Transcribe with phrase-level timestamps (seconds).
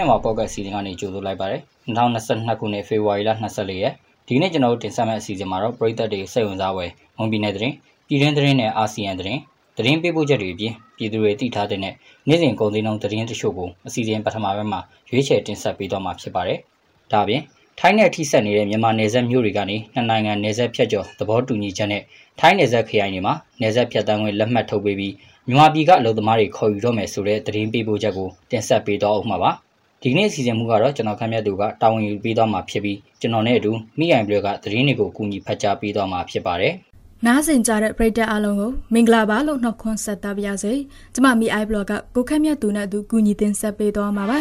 [0.00, 1.62] မြန်မာပေါ့ကတ်စီစဉ်ကနေကြိုဆိုလိုက်ပါတယ်
[1.96, 3.94] 2022ခုနှစ်ဖေဖော်ဝါရီလ24ရက်
[4.26, 7.74] ဒီနေ့ကျွန်တော်တို့တင်ဆက်မယ့်အစီအစဉ်မှာတော့ပရိသတ်တွေစိတ်ဝင်စားဖွယ်မွန်ပြည်နယ်သတင်း
[8.08, 9.40] ပြည်တွင်းသတင်းနဲ့အာဆီယံသတင်း
[9.76, 16.58] သတင်းပေးပို့ချက်တွေအပြင်ပြည်သူတွေသိထားတဲ့နေ့စဉ်ကုန်စည်နှုန်းသတင်းတချို့ကိုအစီအစဉ်ပထမပိုင်းမှာရွေးချယ်တင်ဆက်ပေးတော့မှာဖြစ်ပါတယ်
[17.12, 17.42] ဒါပြင်
[17.78, 22.02] ထိုင်းနယ်ထိဆက်နေတဲ့မြန်မာနယ်စပ်မြို့တွေကနေနှစ်နိုင်ငံနယ်စပ်ဖြတ်ကျော်သဘောတူညီချက်နဲ့
[22.40, 25.14] ထိုင်းနယ်စပ်ခရိုင်တွေမှာနယ်စပ်ဖြတ်တန်းခွင့်လက်မှတ်ထုတ်ပေးပြီး
[25.46, 29.50] မြန်မာပြည်ကအလုပ်သမားတွေခေါ်ယူတော့မယ်ဆိုတဲ့သတင်းပေးပို့ချက်ကိုတင်ဆက်ပေးတော့အောင်မှာပါ
[30.02, 36.74] ဒီကနေ့အစီအစဉ်မှုကတော့ကျွန်တော်ခမ်းမြတ်သူကတာဝန်ယူပေးသွားမှာဖြစ်ပြီးကျွန်တော်နဲ့အတူမိအိုင်ဘလကသတင်းတွေကိုအကူအညီဖတ်ကြားပေးသွားမှာဖြစ်ပါတယ်
[37.26, 40.72] နားဆင်ကြတဲ့ပရိသတ်အားလုံးကိုမင်္ဂလာပါလို့နှုတ်ခွန်းဆက်သပါရစေ။
[41.14, 44.38] ကျွန်မမိအိုင်ဘလော့ကကိုခက်မြတ်သူနဲ့အတူကူညီတင်ဆက်ပေးသွားမှာပါ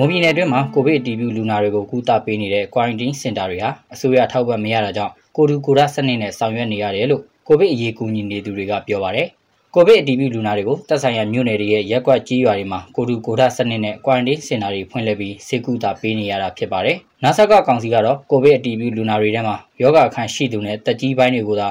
[0.00, 9.26] မွန်ပြည်နယ်အတွင်းမှာကိုဗစ်အတည်ပြုလူနာတွေကိုကုသပေးနေတဲ့ quarantine center တွေဟာအစိုးရထောက်ပံ့မရတာကြောင့်ကိုတူကိုရစနစ်နဲ့ဆောင်ရွက်နေရတယ်လို့ကိုဗစ်အရေးကူညီနေသူတွေကပြောပါတယ်။
[9.74, 21.68] ကိုဗစ်အတည်ပြုလူနာတွေကိုသက်ဆိုင်ရာမြို့နယ်တွေရဲ့ရက်ကွက်ကြီးရွာတွေမှာကိုတူကိုရစနစ်နဲ့ quarantine center တွေဖွင့်လှစ်ပြီးစေကူတာပေးနေရတာဖြစ်ပါတယ်။နာဆကကောင်စီကတော့ကိုဗစ်အတည်ပြုလူနာတွေထဲမှာယောဂအခန့်ရှိသူနဲ့တက်ကြီးပိုင်းတွေကိုသာ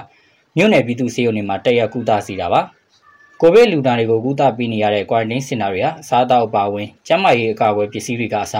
[0.57, 2.61] မြို့နယ်ပြည်သူစေယုံတွေမှာတက်ရက်ကုသစီတာပါ။
[3.41, 8.55] ကိုဗစ်လူနာတွေကိုကုသပေးနေရတဲ့ quarantine စင်တာတွေဟာစားတောက်ပါဝင်ကျန်းမာရေးအကာအကွယ်ပစ္စည်းတွေကအစ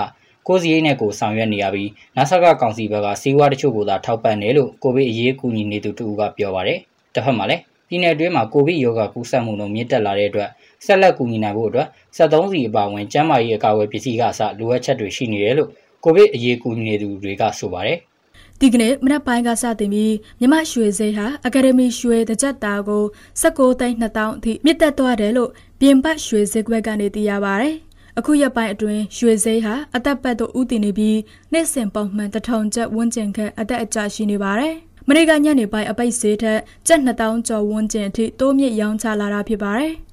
[0.46, 6.78] ကိုစီရေးနဲ့ကိုဆောင်ရွက်နေရပြီးနာဆာကကောင်စီဘက်ကစီးပွားတချို့ကိုသာထောက်ပံ့တယ်လို့ကိုဗစ်အရေးကူညီနေသူတူကပြောပါတယ်။
[7.14, 10.50] တစ်ဖက်မှာလည်းပြည်내အတွင်းမှာကိုဗစ်ရောဂါကူးစက်မှုနှုန်းမြင့်တက်လာတဲ့အတွက်
[10.86, 15.70] ဆက်လက်ကူညီနိုင်ဖို့အတွက်73စီအပါအဝင်ကျန်းမာရေးအကာအကွယ်ပစ္စည်းကအစလိုအပ်ချက်တွေရှိနေတယ်လို့
[16.04, 17.98] ကိုဗစ်အရေးကူညီနေသူတွေကဆိုပါတယ်။
[18.60, 23.04] ဒီကနေ့မနက်ပိုင်းကစတင်ပြီးမြမရွှေစိဟာအကယ်ဒမီရွှေတကြက်သားကို
[23.42, 25.50] 16သိန်း2000အထိမြင့်တက်သွားတယ်လို့
[25.80, 27.68] ပြင်ပတ်ရွှေစိကွက်ကနေသိရပါဗျ။
[28.18, 31.18] အခုရက်ပိုင်းအတွင်းရွှေစိဟာအသက်ပတ်သို့ဥတည်နေပြီး
[31.52, 34.74] နေ့စဉ်ပုံမှန်တထောင်ကျပ်ဝန်းကျင်ခန့်အသက်အကျရှိနေပါတယ်။
[35.08, 39.94] မနေ့ကညနေပိုင်းအပိတ်ဈေးထက်ကျပ်2000ကျော်ဝန်းကျင်အထိတိုးမြင့်ရောင်းချလာတာဖြစ်ပါတယ်။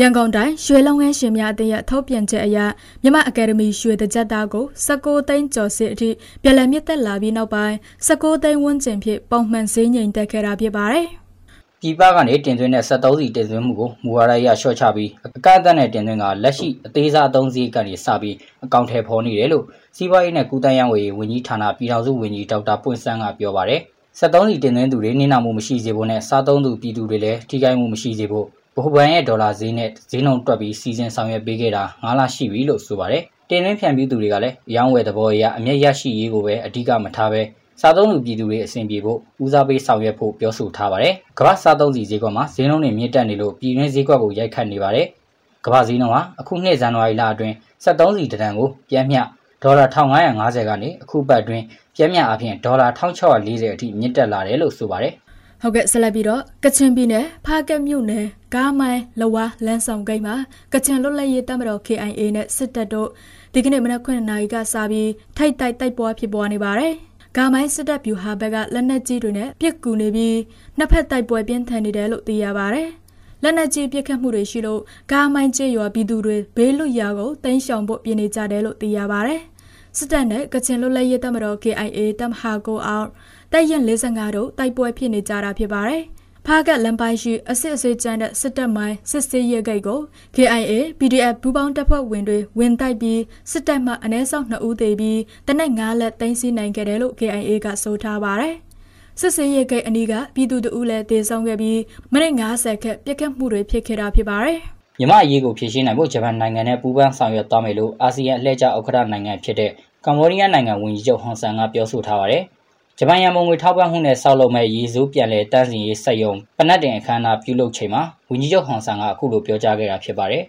[0.00, 2.58] ရန်ကုန်တိုင်းရွှေလုံးဝဲရှင်များအသင်းရဲ့ထုတ်ပြန်ချက်အရ
[3.02, 6.10] မြမအကယ်ဒမီရွှေတကြက်သားကို16သိန်းကျော်စစ်အထိ
[6.42, 11.06] ပြည်လည်မြင့်တက်လာပြီးနောက်ပိုင်း16သိန်းဝန်းကျင်ဖြင့်ပုံမှန်ဈေးငိမ်တက်ခဲ့တာဖြစ်ပါတယ်။
[11.80, 19.64] ပြည်ပကနေတင်သွင်းတဲ့73စီတင်သွင်းမှုကိုမူဝါဒအရလျှော့ချပြီးအကန့်အသတ်နဲ့တင်သွင်းကလက်ရှိအသေးစားအသုံးစည်းကနေစပြီးအကောင့်ထဲဖော်နေတယ်လို့
[19.96, 23.80] စီးပွားရေးနဲ့ကုသရေးဝန်ကြီးဝန်ကြီးဌာနပြည်ထောင်စုဝန်ကြီးဒေါက်တာပွင့်ဆန်းကပြောပါတယ်။
[24.20, 37.42] 73စီတင်သွင်းသူတွေနင်းနာမှုမရှိစေဖို့နဲ့စားသုံးသူပြည်သူတွေလည်းထိခိုက်မှုမရှိစေဖို့ဗ ဟိုဘဏ်ရဲ့ဒေါ်လာဈေးနဲ့ဈေးနှုန်းတွက်ပြီးစီစဉ်ဆောင်ရွက်ပေးခဲ့တာ9လရှိပြီလို့ဆိုပါတယ်။တင်သွင်းဖြန့်ဖြူးသူတွေကလည်းအယောင်းဝယ်သဘောအရအမျက်ရရှိရေးကိုပဲအဓိကမထားပဲ
[37.80, 45.06] စားသုံးသူပြည်သူတွေအဆင်ပြေဖို့ဦးစားပေးဆောင်ရွက်ဖို့ပြောဆိုထားပါတယ်။ကမ္ဘာစားသုံးစီဈေးကွက်မှာဈေးနှုန်းတွေမြင့်တက်နေလို့ပြည်တွင်းဈေးကွက်ကိုရိုက်ခတ်နေပါတယ်။
[45.64, 47.54] ကမ္ဘာဈေးနှုန်းဟာအခုနှစ်ဇန်နဝါရီလအတွင်း
[47.84, 49.20] 73စီတန်ကိုပြန်မျှ
[49.62, 51.64] ဒေါ်လာ1550ကနေအခုပတ်အတွင်း
[51.96, 55.12] ပြန်မျှအပြင်ဒေါ်လာ1640အထိမြင့်တက်လာတယ်လို့ဆိုပါတယ်။
[55.62, 60.34] ဟုတ်ကဲ့ဆက်လက်ပြီးတော့ကချင်ပြည်နယ်ဖားကက်မြို့နယ် ကားမိုင်းလဝါလန်းဆောင်ဂိတ်မှာ
[60.72, 63.08] ကချင်လွတ်လပ်ရေးတပ်မတော် KIA နဲ့စစ်တပ်တို့
[63.52, 66.92] ဒီကနေ့မနက်9:00နာရီကစပြီးထိုက်တိုက်တိုက်ပွဲဖြစ်ပွားနေပါတယ်။
[67.36, 70.38] ကားမိုင်းစစ်တပ်ဗျူဟာဘက်ကလက်နက်ကြီးတွေနဲ့ပစ်ကူနေပြီး
[70.78, 72.88] နှစ်ဖက်တိုက်ပွဲပြင်းထန်နေတယ်လို့သိရပါတယ်။
[73.42, 74.80] လက်နက်ကြီးပစ်ခတ်မှုတွေရှိလို့
[75.12, 79.40] ကားမိုင်းကျေးရွာပြည်သူတွေဘေးလွတ်ရာကိုတင်းရှောင်ဖို့ပြင်နေကြတယ်လို့သိရပါတယ်။
[79.98, 83.08] စစ်တပ်နဲ့ကချင်လွတ်လပ်ရေးတပ်မတော် KIA တပ်မဟာကိုအောင်
[83.52, 86.04] တိုက်ရင်45တို့တိုက်ပွဲဖြစ်နေကြတာဖြစ်ပါတယ်။
[86.46, 90.00] ဖားကတ်လမ်းပိုင်းရှိအစစ်အစေးကျန်းတဲ့စစ်တပ်မိုင်းစစ်စေးရဲဂိတ်ကို
[90.34, 93.20] KIA PDF ဘူပေါင်းတပ်ဖွဲ့ဝင်တွေဝင်တိုက်ပြီး
[93.50, 98.54] စစ်တပ်မှအ ਨੇ ဆောက်2ဦးသေပြီးတနက်9လက်သိမ်းဆီးနိုင်ခဲ့တယ်လို့ KIA ကဆိုထားပါတယ်။
[99.20, 101.80] စစ်စေးရဲဂိတ်အနီးကပြည်သူတို့လည်းတေဆောင်ခဲ့ပြီး
[102.12, 104.58] မိနစ်90ခက်ပြစ်ခတ်မှုတွေဖြစ်ခဲ့တာဖြစ်ပါတယ်။
[104.98, 109.70] မြမအရေးကိုဖြည့်ရှင်းနိုင်ဖို့ဂျပန်နိုင်ငံနဲ့ပူးပေါင်းဆောင်ရွက်သွားမယ်လို့အာဆီယံအလှည့်ကျဥက္ကဋ္ဌနိုင်ငံဖြစ်တဲ့
[110.06, 112.42] ကမ္ဘောဒီးယားနိုင်ငံဝန်ကြီးချုပ်ဟွန်ဆန်ကပြောဆိုထားပါတယ်။
[113.02, 120.44] ဂျပန်ရန်ပုံငွေထောက်ပံ့မှုနဲ့ဆောက်လုပ်မဲ့ရေစိုးပြန်လည်တန့်စင်ရေးစက်ရုံပနတ်တင်အခမ်းအနားပြုလုပ်ချိန်မှာဝန်ကြီးချုပ်ဟွန်ဆန်ကအခုလိုပြောကြားခဲ့တာဖြစ်ပါတယ်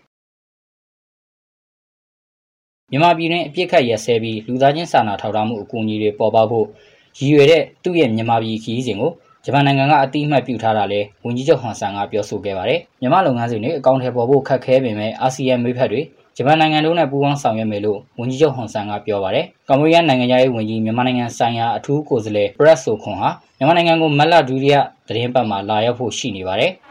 [2.92, 6.66] မြန်မာပြည်တွင်အပြစ်ခတ်ရက်စဲပြီးလူသားချင်းစာနာထောက်ထားမှုအကူအညီတွေပေါ်ပေါက်ဖို့
[7.20, 9.12] ရည်ရွယ်တဲ့သူ့ရဲ့မြန်မာပြည်ခီးစဉ်ကို
[9.46, 16.02] ဂျပန်နိုင်ငံကအတိအမှတ်ပြုထားတာလဲဝန်ကြီးချုပ်ဟွန်ဆန်ကပြောဆိုခဲ့ပါတယ်မြန်မာလုပ်ငန်းစဉ်တွေအကောင့်ထဲပေါ်ဖို့ခက်ခဲပေမဲ့အာဆီယံမိဖက်တွေ
[16.38, 24.76] ဂျပန်နိုင်ငံတို့နဲ့ပူးပေါင်းဆောင်ရွက်မယ်လို့ဝန်ကြီးချုပ်ဟွန်ဆန်ကပြောပါတယ်။ကမ္ဘောဒီးယားနိုင်ငံသားရေးဝန်ကြီးမြန်မာနိုင်ငံဆိုင်ရာအထူးကိုယ်စားလှယ်ပရက်ဆိုခွန်ဟာမြန်မာနိုင်ငံကိုမတ်လဒုတိယ
[25.08, 26.72] သတင်းပတ်မှာလာရောက်ဖို့ရှိနေပါတယ်။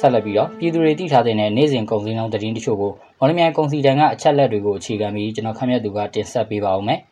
[0.00, 7.00] ဆက်လက်ပြီးတော့ပြည်သူတွေတည်ထားတဲ့နေ့စဉ်ကုန်စည်နှုန်းသတင်းတချို့ကိုမော်လမြိုင်ကုန်စည်တန်ကအချက်လက်တွေကိုအခြေခံပြီးကျွန်တော်ခန့်မှန်းသူကတင်ဆက်ပေးပါဦးမယ်။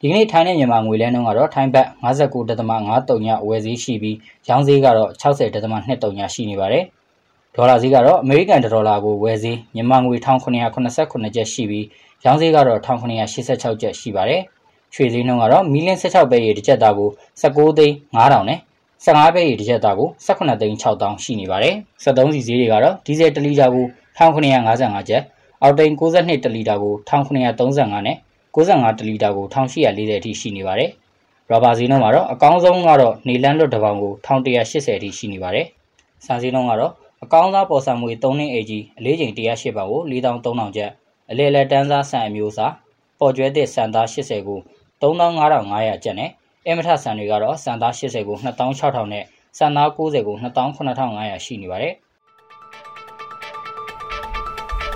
[0.00, 4.16] ဒီကနေ့ထိုင်းနဲ့မြန်မာငွေလဲနှုန်းကတော့ထိုင်းဘတ်59.53ညအဝယ်ဈေးရှိပြီး
[4.48, 6.84] ရောင်းဈေးကတော့60.23ညရှိနေပါတယ်။
[7.54, 11.86] ဒဒေါ်လာဈေးကတော့အမေရိကန်ဒေါ်လာကိုဝယ်ဈေးမြန်မာငွေ1989ကျပ်ရှိပြီး
[12.24, 14.40] ရောင်းဈေးကတော့1986ကျပ်ရှိပါတယ်။
[14.94, 17.10] ရွှေဈေးနှုန်းကတော့မီလင်း16ပဲရေတစ်ကျပ်သားကို
[17.42, 18.58] 19သိန်း9000နဲ့
[19.04, 23.86] 15ပဲရေတစ်ကျပ်သားကို18သိန်း6000ရှိနေပါတယ်။73စီဈေးတွေကတော့ဒီဇယ်1လီတာကို
[24.18, 25.22] 1955ကျပ်
[25.62, 28.16] အောက်တိန်62တလီတာကို1935နဲ့
[28.56, 30.90] 65တလီတာကို1840အထိရှိနေပါတယ်။
[31.50, 35.66] ရော်ဘာဈေးနှုန်းမှာတော့အကောင်းဆုံးကတော့နေလန်းလွတ်တစ်ပေါင်ကို1180အထိရှိနေပါတယ်။
[36.24, 36.92] ဆန်ဈေးနှုန်းကတော့
[37.24, 40.90] အကောင်းစားပေါ်ဆံမွေ3နှစ်အေကြီးအလေးချိန်108ပေါင်ကို4300ကျပ်
[41.30, 42.72] အလဲလဲတန်းစားဆန်အမျိုးအစား
[43.18, 44.60] ပေါ်ကျွဲသစ်ဆန်သား80ကို
[45.02, 46.30] 3500ကျပ်နဲ့
[46.66, 49.24] အမထဆန်တွေကတော့ဆန်သား80ကို2600နဲ့
[49.58, 51.94] ဆန်သား90ကို28500ရှိနေပါတယ်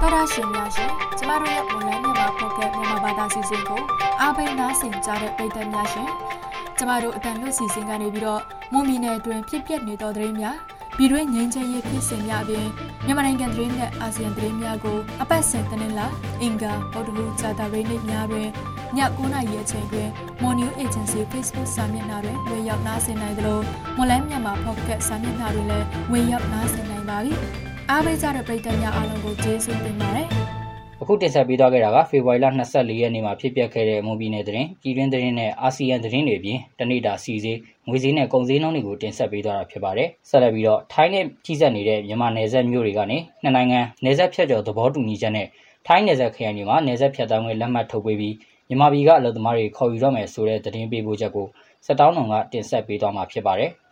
[0.00, 3.82] တော်ရရှင်များရှင် ကျမတို့ရဲ့ဝန်လန်းမြန်မာဖောက်ကမြန်မာဘာသာစီစဉ်ကို
[4.20, 6.08] အားပေးနားဆင်ကြတဲ့ပရိသတ်များရှင်
[6.78, 10.56] ကျမတို့အတန်လွတ်စီစဉ်ကနေပြီးတော့မွန်မီနယ်အတွင်းဖြစ်ပျက်နေသောသတင်းများ
[10.96, 12.66] ပြည်တွင်းငြိမ်းချမ်းရေးဖြစ်စဉ်များအပြင်
[13.04, 16.06] မြန်မာနိုင်ငံသတင်းနဲ့အာဆီယံသတင်းများကိုအပတ်စဉ်တင်လာ
[16.40, 18.48] အင်္ဂါဗုဒ္ဓဟူးကြာသပတေးနေ့များတွင်
[18.96, 20.08] ည9:00နာရီအချိန်တွင်
[20.42, 23.60] Mon New Agency Facebook စာမျက်နှာတွင်ဝင်ရောက်နားဆင်နိုင်သလို
[23.96, 27.32] မွန်လန်းမြန်မာ Podcast စာမျက်နှာတွင်လည်းဝင်ရောက်နားဆင်နိုင်ပါပြီ။
[27.90, 30.28] အားပေးကြတဲ့ပရိသတ်များအားလုံးကိုကျေးဇူးတင်ပါတယ်။
[31.02, 37.58] အခုတင်ဆက်ပေးသွားခဲ့တာကဖေဖော်ဝါရီလ24ရက်နေ့မှာဖြစ်ပျက်ခဲ့တဲ့မွန်ပြည်နယ်သတင်းပြည်တွင်းသတင်းနဲ့အာဆီယံသတင်းတွေအပြင်တနေ့တာစီစေး
[37.88, 45.46] ငွေစည်းနဲ့ကုန်စည်နှုန်းတွေကိုတင်ဆက်ပေးသွားတာဖြစ်ပါတယ်။ဆက်လက်ပြီးတော့ထိုင်းနဲ့ကြီးစပ်နေတဲ့မြန်မာနယ်စပ်မြို့တွေကနေနှစ်နိုင်ငံနယ်စပ်ဖြတ်ကျော်သဘောတူညီချက်နဲ့
[45.86, 48.34] ထိုင်းနယ်စပ်ခရိုင်တွေမှာနယ်စပ်ဖြတ်တန်းငွေလက်မှတ်ထုတ်ပေးပြီး
[48.68, 51.46] မြန်မာပြည်ကအလုပ်သမားတွေခေါ်ယူတော့မယ်ဆိုတဲ့သတင်းပေးပို့ချက်ကို
[51.86, 53.70] စက်တောင်းတော်ကတင်ဆက်ပေးသွားမှာဖြစ်ပါတယ်။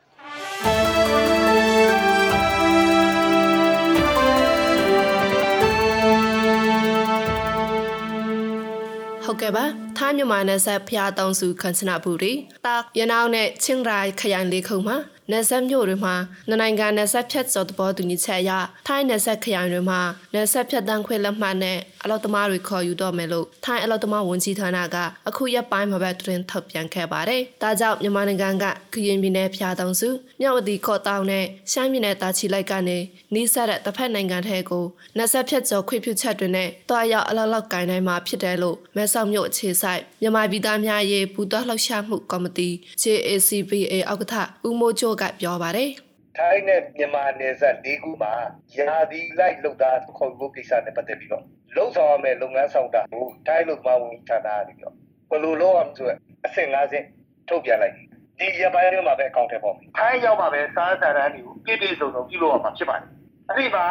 [9.30, 9.64] ဟုတ်ကဲ့ပါ
[9.98, 12.32] ထိုင်းမြန်မာနယ်စပ်ဖျားတောင်စုခန့်စနာဘူးရီ
[12.66, 14.96] တာရနောင်းနဲ့ချင်းရိုင်ခရိုင်လေးခုမှာ
[15.30, 16.14] နယ်စပ်မြို့တွေမှာ
[16.48, 18.52] နိုင်ငံနယ်စပ်ဖြတ်ကျော်သဘောတူညီချက်အရ
[18.86, 20.00] ထိုင်းနယ်စပ်ခရိုင်တွေမှာ
[20.34, 24.96] နယ်စပ်ဖြတ်တန်းခွင့်လက်မှတ်နဲ့အလော့သမားတွေခေါ်ယူတော့မယ်လို့ထိုင်းအလော့သမားဝန်ကြီးဌာနက
[25.28, 30.08] အခုရက်ပိုင်းမှာပဲတွင်ထုတ်ပြန်ခဲ့ပါတယ်။ဒါကြောင့်မြန်မာနိုင်ငံကခရင်ပြည်နယ်ဖျားတောင်စု
[30.40, 32.98] မြောက်ဝတီခေါ်တောင်းနဲ့ရှမ်းပြည်နယ်တာချီလိုက်ကနေ
[33.34, 34.84] နီးစပ်တဲ့တစ်ဖက်နိုင်ငံထဲကို
[35.16, 42.68] နယ်စပ်ဖြတ်ကျော်ခွင့်ပြုချက်တွေနဲ့တွားရောက်အလောက်လောက်ကင်တိုင်းမှာဖြစ်တယ်လို့မဲဆောက်မြို့အခြေဆိုင်မြန်မာပြည်သားများရေးပူးတွားလှောက်ရှားမှုကော်မတီ
[43.02, 44.34] JACPA ဥက္ကဋ္ဌ
[44.68, 45.90] ဦးမိုးချိုကပြောပါတယ်
[46.38, 48.34] ထိုင်းနဲ့မြန်မာနယ်စပ်၄ခုမှာ
[48.76, 51.44] ယာဒီလိုက်လုံသားခေါ်ဖို့ကိစ္စနဲ့ပတ်သက်ပြီးတော့
[51.76, 54.94] လုံဆောင်ရမယ့်လုပ်ငန်းဆောင်တာကိုထိုင်းလုံမဝန်ဌာနကနေပြီးတော့
[55.30, 56.08] ဘယ်လိုလုပ်အောင်ဆို
[56.46, 57.06] အဆင့်၅ဆင့်
[57.48, 57.94] ထုတ်ပြန်လိုက်
[58.38, 63.04] ဒီရပိုင်းတွေမှာပဲအကောင့်ထဲပေါ်မယ်ထိုင်းရောက်မှာပဲစားစာရန်တွေကိုပြည့်ပြည့်စုံစုံပြုလုပ်ရမှာဖြစ်ပါတယ်
[63.48, 63.84] အဲ့ဒီမှာ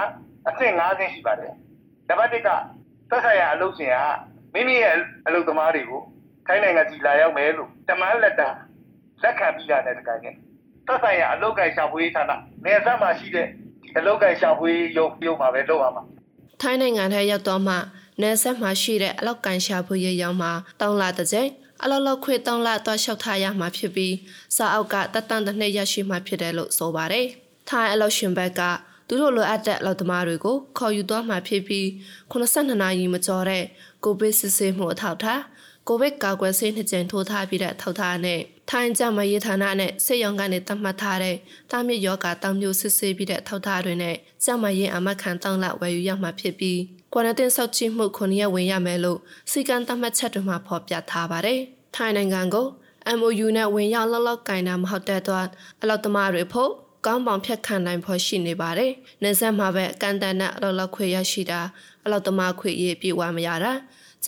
[0.47, 1.53] အဆင့်၅ဆင့်ရှိပါတယ်
[2.07, 2.50] နံပါတ်၁က
[3.09, 3.97] သက်ဆိုင်ရာအလုပ်ရှင်က
[4.53, 4.95] မိမိရဲ့
[5.27, 6.01] အလုပ်သမားတွေကို
[6.47, 8.50] ထိုင်းနိုင်ငံကြီးလာရောက်မယ်လို့တမန်လက်တာ
[9.23, 10.35] လက်ခံပြီးတာနဲ့တကယ်ကြီး
[10.88, 12.31] သက်ဆိုင်ရာအလုပ်ကိုင်ရှာဖွေးဌာန
[12.65, 13.47] နေဆက်မှာရှိတဲ့
[13.97, 16.03] အလုပ်ကိုင်ရှာဖွေးရုံရုံမှာပဲလုပ်ရမှာ
[16.62, 17.75] ထိုင်းနိုင်ငံထဲရောက်တော့မှ
[18.21, 21.50] နေဆက်မှာရှိတဲ့အလောက်ကန်ရှာဖွေးရုံမှာတောင်းလာတဲ့ချိန်
[21.83, 24.16] အလောက်လောက်ခွေတောင်းလာတော့လျှောက်ထားရမှာဖြစ်ပြီး
[24.56, 27.28] စာအောက်ကတတန်တစ်နှစ်ရရှိမှဖြစ်တယ်လို့ဆိုပါတယ်။
[27.69, 28.61] ထိုင်းအလောက်ရှင်ဘက်က
[29.07, 31.85] သူတို့လိုအပ်တဲ့အလောက်သမားတွေကိုခေါ်ယူသွားမှာဖြစ်ပြီး
[32.31, 33.64] 82နာရီမကျော်တဲ့
[34.04, 35.42] ကိုဗစ်စစ်ဆေးမှုအထောက်ထား
[35.87, 38.39] ကိုဗစ်ကာကွယ်ဆေးနှစ်ကြိမ်ထိုးထားပြီးတဲ့အထောက်ထားနဲ့
[38.69, 41.35] ထိုင်းကျမရေးဌာနနဲ့စစ်ရုံကနေတတ်မှတ်ထားတဲ့
[41.71, 46.79] တာမြစ်ယောဂတောင်မျိုးစစ်ဆေးပြီးတဲ့ထောက်ထားတွေနဲ့ကျမရေးအမခံတောင်းလဝယ်ယူရမှာဖြစ်ပြီး
[47.13, 49.19] ကွာရတင်းဆောက်ကြည့်မှုခုနှစ်ရက်ဝင်ရမယ်လို့
[49.51, 51.59] စီကံတတ်မှတ်ချက်တွေမှာဖော်ပြထားပါတယ်။
[51.95, 52.67] ထိုင်းနိုင်ငံကို
[53.17, 55.47] MOU နဲ့ဝင်ရောက်လောက်လောက်ကင်တာမဟုတ်တဲ့အတွက်
[55.81, 56.71] အလောက်သမားတွေဖို့
[57.06, 58.91] ကောင်းပေါင်ဖြတ်ခံနိုင်ဖို့ရှိနေပါတယ်။
[59.23, 61.61] နေဆက်မှာပဲကန်တန်နဲ့အလောက်လောက်ခွေရရှိတာ
[62.03, 63.73] အလောက်သမားခွေရေးပြေဝမရတာ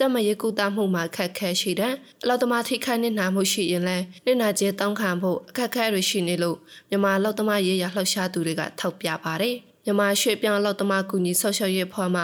[0.02, 6.56] ကျမရေးကူတာမှုမှာခက်ခဲရှိတဲ့အလောက်သမားထိခိုက်နေနာမှုရှိရင်လည်းနေနာကျဲတောင်းခံဖို့အခက်အခဲတွေရှိနေလို့
[6.90, 12.22] မြန်မာလောက်သမားရေးရလှောက်ရှားသူတွေကထောက်ပြပါတယ်မြန်မာရွှေပြောင်းလောက်သမားကူညီဆော့ရှော့ရေးဖော်မှ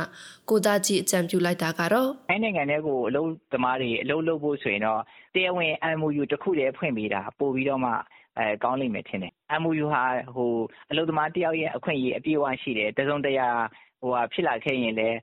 [0.48, 5.00] ကိုသားကြီးအကြံပြုလိုက်တာကတော့တိုင်းနိုင်ငံတွေကိုအလုံးသမားတွေအလုံးလုပ်ဖို့ဆိုရင်တော့
[5.34, 7.92] တရားဝင် MOU တစ်ခုတည်းဖွင့်ပေးတာပို့ပြီးတော့မှ
[8.38, 10.02] အဲကောင်းလိမ့်မယ်ထင်တယ် MOU ဟာ
[10.34, 10.52] ဟို
[10.90, 13.48] အလုပ်သမားတယောက်ရဲ့အခွင့်အရေးအပြည့်အဝရှိတယ်တစုံတရာ
[14.00, 15.18] ဟိုဟာဖြစ်လာခဲ့ရင်လည်း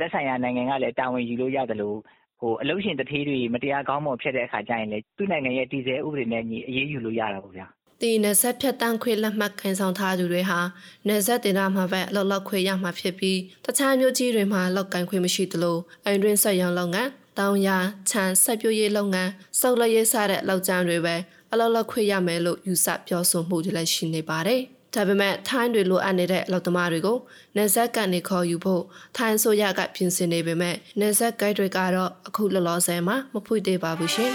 [0.00, 1.98] သက်ဆိုင်ရာနိုင်ငံကလည်းတာဝန်ယူလို့ရတယ်လို့
[2.40, 7.66] ဟိုအလုရှင်တထေးတွေမတရားကောင်းမွန်ဖြစ်တဲ့အခါကျရင်လေသူ့နိုင်ငံရဲ့တည်ဆဲဥပဒေနဲ့ညီအရေးယူလို့ရတာပေါ့ဗျာ
[8.00, 10.60] ဒီနယ်ဆက်ဖြတ်တန်းခွေလက်မှတ်ခံဆောင်ထားသူတွေဟာ
[11.08, 17.76] နယ်ဆက်တင်တာမှာပဲအလောက်လောက်ခွေရမှာဖြစ်ပြီးတခြားမျိုးကြီးတွေမှာလောက်ကန်ခွေမရှိသလိုအန်တွင်းဆက်ရောင်လုပ်ငန်းတောင်ယာ
[18.10, 21.16] ခြံဆက်ပြိုးရေးလုပ်ငန်းစောက်လက်ရေးစတဲ့လောက်ကျန်းတွေပဲ
[21.52, 24.60] အလောက်လောက်ခွေရမယ်လို့ယူဆပြောဆိုမှုတွေလည်းရှိနေပါတယ်
[24.94, 27.18] ဒါပေမဲ့ထိုင်းတွေလိုအပ်နေတဲ့အလုပ်သမားတွေကို
[27.56, 28.82] နေဆက်ကနေခေါ်ယူဖို့
[29.16, 34.30] ထိုင်းဆိုရကပြင်ဆင်နေပေမဲ့နေဆက်ဂိုက်တွေကတော့အခုလောလောဆယ်မှာမဖွင့်သေးပါဘူးရှင်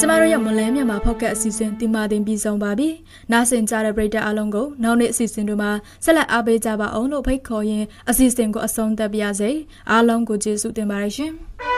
[0.00, 2.88] ကျမတို့ရဲ့မလဲမြန်မာဖောက်ကတ်အစီအစဉ်ဒီမှာတင်ပြီးဆုံးပါပြီ။
[3.32, 5.70] နားဆင်ကြတဲ့ပရိသတ်အားလုံးကိုနောက်နေ့အစီအစဉ်တွေမှာ
[6.04, 9.50] ဆက်လက်အားပေးကြပါအောင်လို့ဖိတ်ခေါ်ရင်းအစီအစဉ်ကိုအဆုံးသတ်ပါရစေ။
[9.90, 11.32] အားလုံးကိုကျေးဇူးတင်ပါတယ်ရှင်။